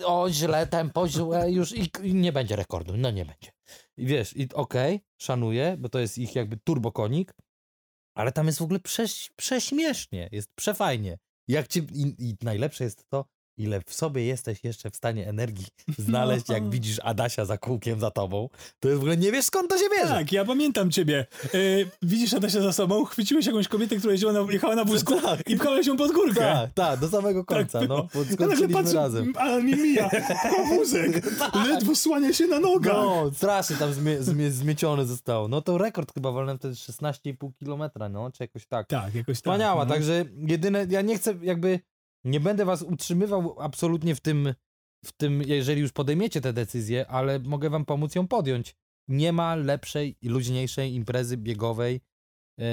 [0.05, 2.97] O, źle, tempo, źle, już i, i nie będzie rekordu.
[2.97, 3.51] No nie będzie.
[3.97, 7.33] I wiesz, i okej, okay, szanuję, bo to jest ich jakby turbokonik,
[8.13, 11.17] ale tam jest w ogóle prześ, prześmiesznie, jest przefajnie.
[11.47, 13.25] Jak ci, i, I najlepsze jest to,
[13.57, 18.11] ile w sobie jesteś jeszcze w stanie energii znaleźć, jak widzisz Adasia za kółkiem za
[18.11, 20.13] tobą, to jest w ogóle nie wiesz skąd to się bierze.
[20.13, 21.25] Tak, ja pamiętam ciebie.
[21.45, 21.57] E,
[22.01, 25.49] widzisz Adasia za sobą, chwózek jakąś kobietę, która jeździła na, jechała na wózku tak.
[25.49, 26.39] i pchałeś ją pod górkę.
[26.39, 28.07] Tak, tak, do samego tak, końca, tak, no.
[28.33, 29.33] Skończyliśmy no, razem.
[29.37, 30.09] Ale mi mija,
[30.69, 31.55] wózek, tak.
[31.67, 32.93] ledwo słania się na nogach.
[32.93, 35.47] No, strasznie tam zmie, zmie, zmiecione zostało.
[35.47, 38.87] No to rekord chyba wolny wtedy 16,5 kilometra, no, czy jakoś tak.
[38.87, 39.35] Tak, jakoś tak.
[39.35, 39.93] Wspaniała, no.
[39.93, 41.79] także jedyne, ja nie chcę jakby
[42.23, 44.53] nie będę was utrzymywał absolutnie w tym,
[45.05, 48.75] w tym, jeżeli już podejmiecie tę decyzję, ale mogę wam pomóc ją podjąć.
[49.07, 52.01] Nie ma lepszej i luźniejszej imprezy biegowej.
[52.57, 52.65] Yy,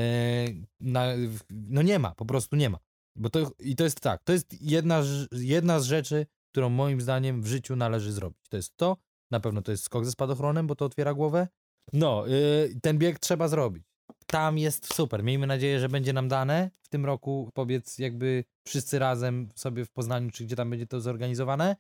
[0.81, 1.07] na,
[1.51, 2.79] no nie ma, po prostu nie ma.
[3.17, 7.43] Bo to, I to jest tak, to jest jedna, jedna z rzeczy, którą moim zdaniem
[7.43, 8.49] w życiu należy zrobić.
[8.49, 8.97] To jest to,
[9.31, 11.49] na pewno to jest skok ze spadochronem, bo to otwiera głowę.
[11.93, 13.85] No, yy, ten bieg trzeba zrobić
[14.27, 15.25] tam jest super.
[15.25, 19.91] Miejmy nadzieję, że będzie nam dane w tym roku, powiedz jakby wszyscy razem sobie w
[19.91, 21.77] Poznaniu, czy gdzie tam będzie to zorganizowane.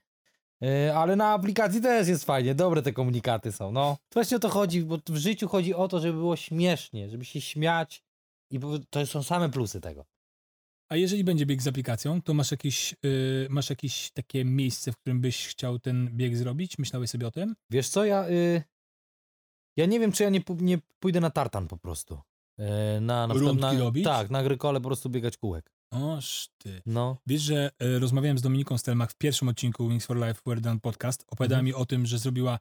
[0.61, 3.73] Yy, ale na aplikacji też jest fajnie, dobre te komunikaty są.
[3.73, 7.25] No, właśnie o to chodzi, bo w życiu chodzi o to, żeby było śmiesznie, żeby
[7.25, 8.03] się śmiać
[8.51, 8.61] i
[8.91, 10.07] to są same plusy tego.
[10.89, 14.97] A jeżeli będzie bieg z aplikacją, to masz jakieś, yy, masz jakieś takie miejsce, w
[14.97, 16.79] którym byś chciał ten bieg zrobić?
[16.79, 17.55] Myślałeś sobie o tym?
[17.71, 18.63] Wiesz co, ja, yy,
[19.79, 22.21] ja nie wiem, czy ja nie, nie pójdę na tartan po prostu.
[22.59, 24.05] E, na, na, Rundki na, robić?
[24.05, 25.73] Tak, na grykole po prostu biegać kółek.
[25.91, 26.83] Oż ty.
[26.87, 27.17] No.
[27.27, 30.81] Wiesz, że e, rozmawiałem z Dominiką Stelmach w pierwszym odcinku Wings for Life We're Done
[30.81, 31.25] podcast.
[31.29, 31.65] Opowiadała Mhm.
[31.67, 32.59] mi o tym, że zrobiła,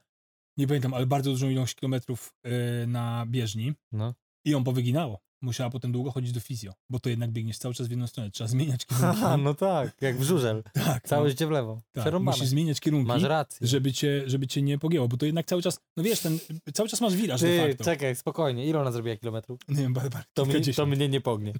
[0.57, 4.13] nie pamiętam, ale bardzo dużą ilość kilometrów e, na bieżni No.
[4.45, 5.19] i ją powyginało.
[5.47, 8.31] Musiała potem długo chodzić do fizjo, bo to jednak biegniesz cały czas w jedną stronę.
[8.31, 9.19] Trzeba zmieniać kierunki.
[9.19, 10.63] Haha, no tak, jak w żużel.
[10.85, 11.81] tak, Całe no, życie w lewo.
[11.93, 12.13] tak.
[12.19, 13.67] Musisz zmieniać kierunki, Masz rację.
[13.67, 16.39] żeby cię, żeby cię nie pogięło, bo to jednak cały czas, no wiesz, ten,
[16.73, 17.83] cały czas masz wiraż de Ty, facto.
[17.83, 18.65] czekaj, spokojnie.
[18.65, 19.59] Ile ona zrobiła kilometrów?
[19.69, 21.53] Nie wiem, bardzo, To, mnie, to mnie nie pognie.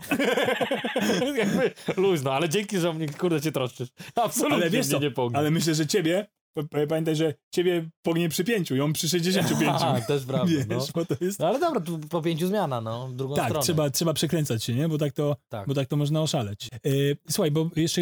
[1.37, 3.89] Jakby luźno, ale dzięki, że o mnie kurde cię troszczysz.
[4.15, 5.37] Absolutnie Ale wiesz mnie co, nie pognie.
[5.37, 6.27] Ale myślę, że ciebie,
[6.89, 9.61] pamiętaj, że ciebie pognie przy pięciu, ją przy 65.
[9.75, 10.85] Aha, też prawda, Wiesz, no.
[10.95, 11.39] bo to jest...
[11.39, 11.47] no.
[11.47, 13.63] ale dobra, tu po pięciu zmiana, no, w drugą Tak, stronę.
[13.63, 14.89] trzeba, trzeba przekręcać się, nie?
[14.89, 15.67] Bo tak to, Tak.
[15.67, 16.67] bo tak to można oszaleć.
[16.73, 16.79] E,
[17.29, 18.01] słuchaj, bo jeszcze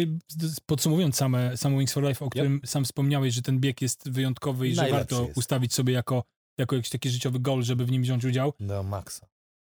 [0.66, 4.68] podsumowując same, samo Wings for Life, o którym sam wspomniałeś, że ten bieg jest wyjątkowy
[4.68, 5.38] i że Najlepszy warto jest.
[5.38, 6.24] ustawić sobie jako,
[6.58, 8.52] jako jakiś taki życiowy goal, żeby w nim wziąć udział.
[8.60, 9.26] Do maksa.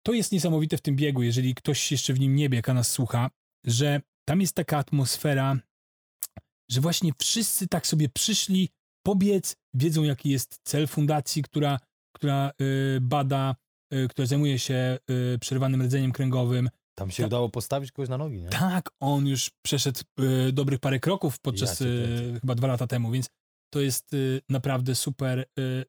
[0.03, 3.31] To jest niesamowite w tym biegu, jeżeli ktoś jeszcze w nim nie biega, nas słucha,
[3.65, 5.57] że tam jest taka atmosfera,
[6.70, 8.68] że właśnie wszyscy tak sobie przyszli
[9.07, 11.79] pobiec, wiedzą jaki jest cel fundacji, która,
[12.16, 13.57] która y, bada,
[13.94, 14.98] y, która zajmuje się
[15.35, 16.68] y, przerwanym rdzeniem kręgowym.
[16.98, 18.48] Tam się Ta- udało postawić kogoś na nogi, nie?
[18.48, 20.00] Tak, on już przeszedł
[20.48, 23.29] y, dobrych parę kroków podczas Ja y, chyba dwa lata temu, więc
[23.74, 25.44] to jest y, naprawdę super.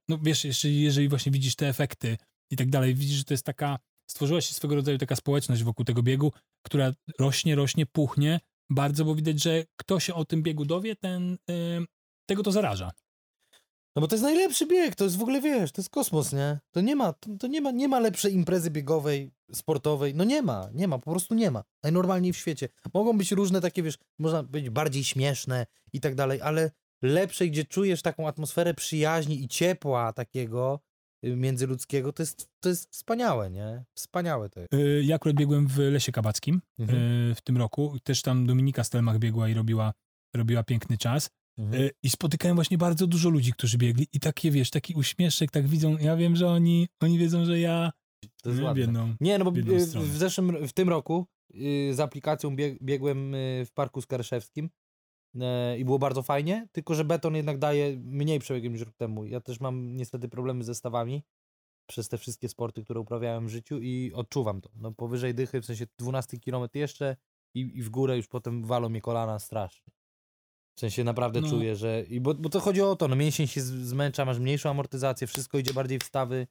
[0.09, 2.17] No wiesz, jeszcze jeżeli właśnie widzisz te efekty
[2.51, 3.79] i tak dalej, widzisz, że to jest taka,
[4.11, 6.31] stworzyła się swego rodzaju taka społeczność wokół tego biegu,
[6.65, 11.33] która rośnie, rośnie, puchnie bardzo, bo widać, że kto się o tym biegu dowie, ten
[11.33, 11.85] y,
[12.25, 12.91] tego to zaraża.
[13.95, 16.59] No bo to jest najlepszy bieg, to jest w ogóle, wiesz, to jest kosmos, nie?
[16.71, 20.41] To nie ma, to, to nie ma, nie ma lepszej imprezy biegowej, sportowej, no nie
[20.41, 21.63] ma, nie ma, po prostu nie ma.
[21.83, 22.69] Najnormalniej w świecie.
[22.93, 27.65] Mogą być różne takie, wiesz, można być bardziej śmieszne i tak dalej, ale lepszej, gdzie
[27.65, 30.79] czujesz taką atmosferę przyjaźni i ciepła takiego
[31.23, 33.83] międzyludzkiego, to jest, to jest wspaniałe, nie?
[33.95, 34.73] Wspaniałe to jest.
[34.73, 36.99] Y, ja akurat biegłem w Lesie Kabackim Mhm.
[37.31, 37.97] y, w tym roku.
[38.03, 39.93] Też tam Dominika Stelmach biegła i robiła,
[40.35, 41.29] robiła piękny czas.
[41.57, 41.89] Mhm.
[42.03, 45.97] I spotykałem właśnie bardzo dużo ludzi, którzy biegli i takie, wiesz, taki uśmieszek, tak widzą,
[45.97, 47.91] ja wiem, że oni, oni wiedzą, że ja
[48.43, 48.81] To jest nie, ładne.
[48.83, 49.15] biedną.
[49.21, 51.25] Nie, no bo w y, zeszłym, w tym roku
[51.55, 54.69] y, z aplikacją bieg, biegłem y, w Parku Skarszewskim
[55.77, 59.25] i było bardzo fajnie, tylko że beton jednak daje mniej przebiegiem niż rok temu.
[59.25, 61.23] Ja też mam niestety problemy ze stawami
[61.89, 64.69] przez te wszystkie sporty, które uprawiałem w życiu i odczuwam to.
[64.75, 67.15] No powyżej dychy, w sensie 12 km jeszcze
[67.55, 69.93] i, i w górę już potem walą mnie kolana strasznie.
[70.77, 71.49] W sensie naprawdę No.
[71.49, 72.01] czuję, że...
[72.09, 75.57] I bo, bo to chodzi o to, no mięsień się zmęcza, masz mniejszą amortyzację, wszystko
[75.57, 76.47] idzie bardziej w stawy.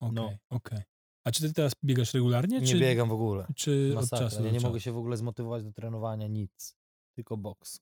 [0.00, 0.32] Okej, No.
[0.50, 0.80] okej.
[1.24, 2.60] A czy ty teraz biegasz regularnie?
[2.60, 3.46] Nie czy, biegam w ogóle.
[3.56, 4.18] Czy od Masakra.
[4.18, 4.66] czasu Ja nie czasu?
[4.66, 6.76] mogę się w ogóle zmotywować do trenowania, nic.
[7.14, 7.80] Tylko boks.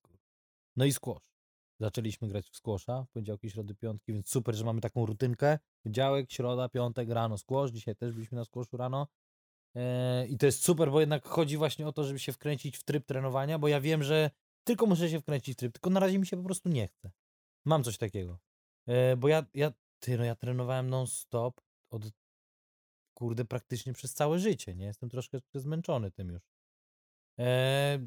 [0.77, 1.35] No i squash.
[1.81, 5.59] Zaczęliśmy grać w squasha, poniedziałki, środy, piątki, więc super, że mamy taką rutynkę.
[5.83, 7.71] Poniedziałek, środa, piątek, rano squash.
[7.71, 9.07] Dzisiaj też byliśmy na squashu rano.
[9.75, 12.85] Eee, I to jest super, bo jednak chodzi właśnie o to, żeby się wkręcić w
[12.85, 14.31] tryb trenowania, bo ja wiem, że
[14.65, 17.11] tylko muszę się wkręcić w tryb, tylko na razie mi się po prostu nie chce.
[17.65, 18.39] Mam coś takiego.
[18.87, 21.61] Eee, bo ja, ja, ty, no ja trenowałem non-stop
[21.91, 22.03] od
[23.15, 24.87] kurde praktycznie przez całe życie, nie?
[24.87, 26.54] Jestem troszkę zmęczony tym już.
[27.39, 27.99] Eee,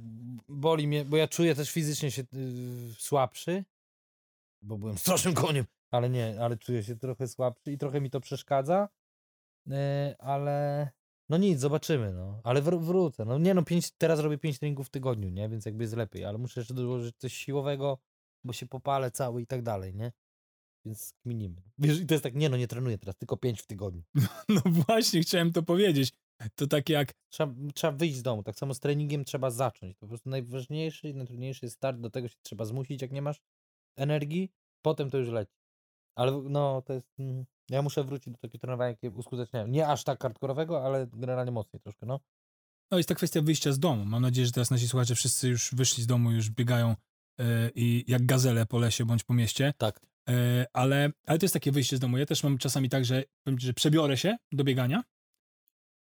[0.50, 3.66] boli mnie, bo ja czuję też fizycznie się yy, słabszy,
[4.62, 8.20] bo byłem strasznym koniem, ale nie, ale czuję się trochę słabszy i trochę mi to
[8.22, 8.90] przeszkadza,
[9.72, 10.90] eee, ale
[11.30, 12.42] no nic, zobaczymy, no.
[12.44, 15.50] Ale wr- wrócę, no nie no, pięć, teraz robię pięć treningów w tygodniu, nie?
[15.50, 17.98] Więc jakby jest lepiej, ale muszę jeszcze dołożyć coś siłowego,
[18.44, 20.12] bo się popalę cały i tak dalej, nie?
[20.86, 21.62] Więc kminimy.
[21.78, 24.04] Wiesz, i to jest tak, nie no, nie trenuję teraz, tylko pięć w tygodniu.
[24.50, 26.14] No właśnie, chciałem to powiedzieć.
[26.56, 28.44] To tak jak, Trzeba, trzeba wyjść z domu.
[28.44, 29.98] Tak samo z treningiem trzeba zacząć.
[29.98, 33.42] Po prostu najważniejszy i najtrudniejszy jest start, do tego się trzeba zmusić, jak nie masz
[33.96, 35.54] energii, potem to już leci.
[36.16, 37.08] Ale no, to jest...
[37.20, 39.72] mm, Ja muszę wrócić do takiego trenowania, jakie uskuteczniałem.
[39.72, 42.20] Nie aż tak hardkorowego, ale generalnie mocniej troszkę, no.
[42.92, 44.06] no jest ta kwestia wyjścia z domu.
[44.06, 46.96] Mam nadzieję, że teraz nasi słuchacze wszyscy już wyszli z domu, już biegają
[47.40, 49.74] e, i jak gazele po lesie bądź po mieście.
[49.78, 50.00] Tak.
[50.30, 52.18] E, ale, ale to jest takie wyjście z domu.
[52.18, 53.24] Ja też mam czasami tak, że,
[53.58, 55.04] że przebiorę się do biegania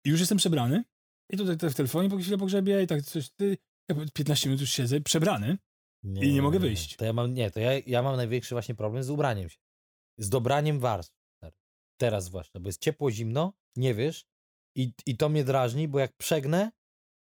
[0.05, 0.85] i już jestem przebrany
[1.31, 4.71] i tutaj w telefonie po chwilę pogrzebię i tak coś, ty, ja 15 minut już
[4.71, 5.59] siedzę przebrany.
[6.05, 6.97] I nie mogę wyjść.
[6.97, 9.59] To ja mam, nie, to ja, ja mam największy właśnie problem z ubraniem się.
[10.19, 11.15] Z dobraniem warstw.
[12.01, 14.27] Teraz zwłaszcza, bo jest ciepło, zimno, nie wiesz
[14.77, 16.73] i, i to mnie drażni, bo jak przegnę,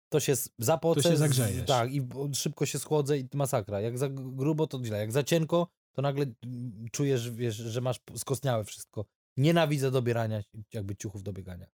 [0.09, 1.01] to się zapocę.
[1.01, 1.67] To się zagrzejesz.
[1.67, 3.81] Tak, i szybko się schłodzę i masakra.
[3.81, 4.97] Jak za grubo, to źle.
[4.97, 9.05] Jak za cienko, to nagle mm, czujesz, wiesz, że masz skostniałe wszystko.
[9.37, 11.67] Nienawidzę dobierania jakby ciuchów do biegania.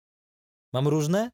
[0.72, 1.30] Mam różne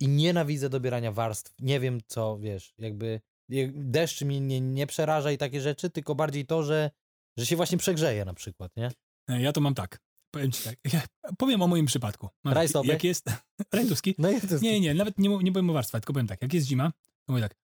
[0.00, 1.54] i nienawidzę dobierania warstw.
[1.60, 6.14] Nie wiem co, wiesz, jakby jak- deszcz mnie nie, nie przeraża i takie rzeczy, tylko
[6.14, 6.90] bardziej to, że,
[7.38, 8.90] że się właśnie przegrzeje na przykład, nie?
[9.30, 10.00] E, Ja to mam tak.
[10.30, 10.76] Powiem ci tak.
[10.92, 11.02] Ja
[11.38, 12.28] powiem o moim przypadku.
[12.44, 12.88] Mam, Rajstopy?
[12.88, 13.30] jak jest...
[13.72, 14.14] Rajtowski?
[14.18, 14.36] No i.
[14.62, 16.42] Nie, nie, nawet nie, nie powiem o warstwach, tylko powiem tak.
[16.42, 16.92] Jak jest zima,
[17.26, 17.54] to mówię tak.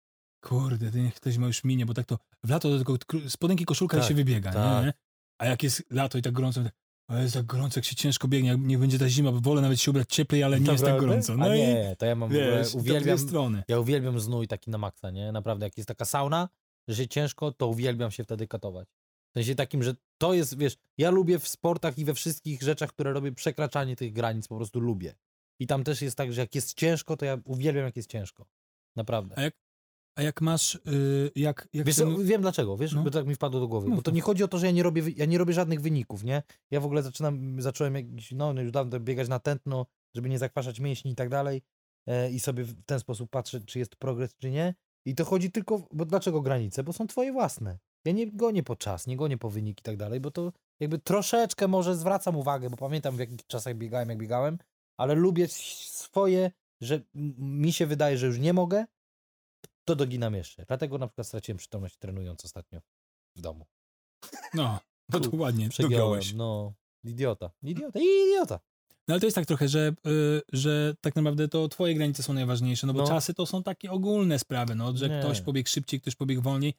[0.44, 3.64] kurde, to niech ktoś ma już minie, bo tak to w lato to tylko spodenki,
[3.64, 4.84] koszulka i Tak, się wybiega, tak.
[4.84, 4.92] nie?
[5.38, 6.62] A jak jest lato i tak gorąco,
[7.06, 9.62] ale jest tak gorąco, jak się ciężko biegnie, jak niech będzie ta zima, bo wolę
[9.62, 11.36] nawet się ubrać cieplej, ale nie jest tak gorąco.
[11.36, 13.62] No A nie, to ja mam w ogóle, wiesz, to dwie uwielbiam, strony.
[13.68, 15.32] ja uwielbiam znój taki na maksa, nie?
[15.32, 16.48] Naprawdę, jak jest taka sauna,
[16.88, 18.88] że się ciężko, to uwielbiam się wtedy katować.
[19.30, 22.90] W sensie takim, że to jest, wiesz, ja lubię w sportach i we wszystkich rzeczach,
[22.90, 25.14] które robię, przekraczanie tych granic po prostu lubię.
[25.58, 28.46] I tam też jest tak, że jak jest ciężko, to ja uwielbiam, jak jest ciężko.
[28.96, 29.38] Naprawdę.
[29.38, 29.54] A jak,
[30.16, 33.02] a jak masz, y, jak, jak Wiesz, ten- wiem dlaczego, wiesz, No.
[33.02, 33.88] bo tak mi wpadło do głowy.
[33.88, 35.80] No bo to nie chodzi o to, że ja nie robię, ja nie robię żadnych
[35.80, 36.42] wyników, nie?
[36.70, 40.80] Ja w ogóle zaczynam, zacząłem jakiś, no już dawno biegać na tętno, żeby nie zakwaszać
[40.80, 41.62] mięśni i tak dalej
[42.08, 44.74] e, i sobie w ten sposób patrzę, czy jest progres, czy nie.
[45.06, 46.84] I to chodzi tylko, bo dlaczego granice?
[46.84, 47.78] Bo są twoje własne.
[48.04, 50.98] Ja nie gonię po czas, nie gonię po wynik i tak dalej, bo to jakby
[50.98, 54.58] troszeczkę może zwracam uwagę, bo pamiętam w jakich czasach biegałem, jak biegałem,
[55.00, 56.50] ale lubię swoje,
[56.82, 57.00] że
[57.38, 58.84] mi się wydaje, że już nie mogę,
[59.84, 60.64] to doginam jeszcze.
[60.68, 62.80] Dlatego na przykład straciłem przytomność trenując ostatnio
[63.36, 63.66] w domu.
[64.54, 64.78] No,
[65.12, 66.32] no to ładnie, dogiąłeś.
[66.34, 66.72] no.
[67.04, 67.50] Idiota.
[67.62, 68.60] Idiota, idiota.
[69.08, 72.32] No ale to jest tak trochę, że, y, że tak naprawdę to twoje granice są
[72.32, 73.06] najważniejsze, no bo No.
[73.08, 75.20] czasy to są takie ogólne sprawy, no, że Nie.
[75.20, 76.74] ktoś pobiegł szybciej, ktoś pobiegł wolniej,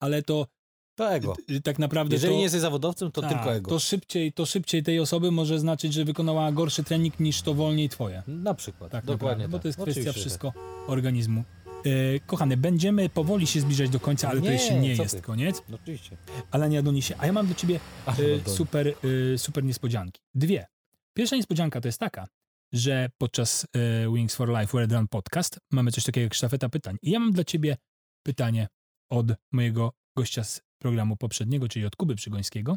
[0.00, 0.46] ale to
[0.94, 1.34] To ego.
[1.50, 3.70] y, tak naprawdę Jeżeli to, nie jesteś zawodowcem, to tak, tylko ego.
[3.70, 7.88] to szybciej, to szybciej tej osoby może znaczyć, że wykonała gorszy trening niż to wolniej
[7.88, 8.22] twoje.
[8.26, 8.92] Na przykład.
[8.92, 9.28] Tak Dokładnie.
[9.44, 9.62] naprawdę, bo tak.
[9.62, 10.52] to jest Oczywiście, kwestia że wszystko
[10.86, 11.44] organizmu.
[11.88, 15.22] E, kochany, będziemy powoli się zbliżać do końca, ale to Nie, jeszcze nie jest ty.
[15.22, 15.60] koniec.
[15.60, 15.74] Tak.
[15.74, 16.16] Oczywiście.
[16.50, 18.88] Alanie Adonisie, a ja mam do ciebie Ach, e, no to- super,
[19.34, 20.20] e, super niespodzianki.
[20.34, 20.66] Dwie.
[21.16, 22.26] Pierwsza niespodzianka to jest taka,
[22.72, 23.66] że podczas
[24.14, 26.96] Wings for Life World Run Podcast mamy coś takiego jak sztafeta pytań.
[27.02, 27.76] I ja mam dla ciebie
[28.26, 28.68] pytanie
[29.10, 32.76] od mojego gościa z programu poprzedniego, czyli od Kuby Przygońskiego,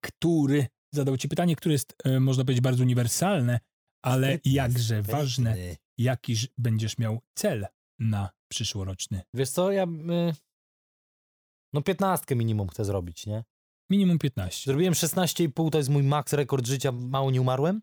[0.00, 3.60] który zadał ci pytanie, które jest, można powiedzieć, bardzo uniwersalne,
[4.04, 5.56] ale jakże ważne,
[5.98, 7.66] jakiż będziesz miał cel
[7.98, 9.22] na przyszłoroczny.
[9.34, 9.84] Wiesz co, ja...
[9.84, 10.34] Y...
[11.72, 13.44] No 15 minimum chcę zrobić, nie?
[13.90, 14.70] Minimum 15.
[14.70, 17.82] Zrobiłem 16,5, to jest mój max rekord życia, mało nie umarłem.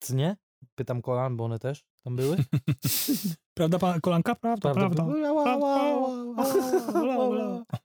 [0.00, 0.36] Co nie?
[0.74, 2.36] Pytam kolan, bo one też tam były.
[3.56, 4.34] Prawda, pa- kolanka?
[4.34, 5.06] Prawda, prawda.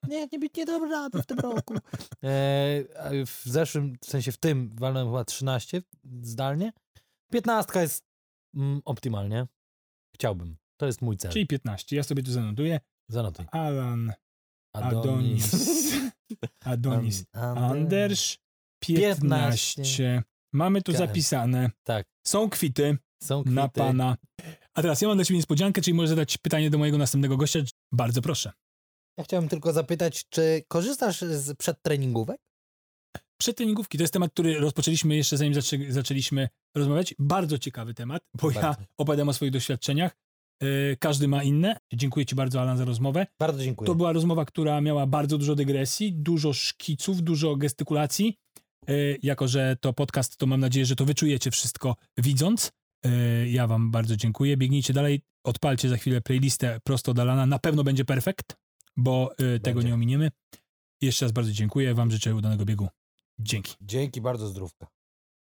[0.08, 1.74] Nie, nie, nie dam rady w tym roku.
[1.74, 1.80] E,
[3.26, 5.82] w zeszłym, w sensie w tym walnąłem chyba 13
[6.22, 6.74] zdalnie.
[7.32, 8.06] 15 jest
[8.56, 9.48] mm, optymalnie.
[10.16, 10.58] Chciałbym.
[10.78, 11.32] To jest mój cel.
[11.32, 11.96] Czyli 15.
[11.96, 12.80] Ja sobie tu zanotuję.
[13.10, 13.46] Zanotuj.
[13.52, 14.14] Alan
[14.76, 15.56] Adonis.
[16.66, 17.26] Adonis.
[17.34, 18.38] An- Anders
[18.80, 20.24] 15.
[20.54, 21.72] Mamy tu zapisane.
[21.84, 22.06] Tak.
[22.28, 23.80] Są kwity Są na kwity.
[23.80, 24.18] pana.
[24.74, 27.60] A teraz ja mam dla ciebie niespodziankę, czyli możesz zadać pytanie do mojego następnego gościa.
[27.92, 28.52] Bardzo proszę.
[29.18, 32.42] Ja chciałem tylko zapytać, czy korzystasz z przedtreningówek?
[33.42, 37.16] Przedtreningówki to jest temat, który rozpoczęliśmy jeszcze zanim zaczę- zaczęliśmy rozmawiać.
[37.20, 38.82] Bardzo ciekawy temat, bo ja Bardzo.
[38.98, 40.12] opowiadam o swoich doświadczeniach.
[40.62, 41.78] Yy, każdy ma inne.
[41.94, 43.28] Dziękuję ci bardzo, Alan, za rozmowę.
[43.40, 43.88] Bardzo dziękuję.
[43.88, 48.38] To była rozmowa, która miała bardzo dużo dygresji, dużo szkiców, dużo gestykulacji.
[48.88, 48.94] E,
[49.24, 52.72] jako, że to podcast, to mam nadzieję, że to wyczujecie wszystko widząc.
[53.06, 54.58] E, ja wam bardzo dziękuję.
[54.58, 57.46] Biegnijcie dalej, odpalcie za chwilę playlistę prosto od Alana.
[57.46, 58.58] Na pewno będzie perfekt,
[58.98, 59.88] bo e, tego Będzie.
[59.88, 60.32] nie ominiemy.
[61.02, 61.94] Jeszcze raz bardzo dziękuję.
[61.94, 62.88] Wam życzę udanego biegu.
[63.40, 63.76] Dzięki.
[63.82, 64.88] Dzięki bardzo, zdrówka.